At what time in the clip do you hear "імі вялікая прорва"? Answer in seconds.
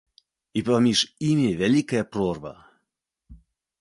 1.29-2.55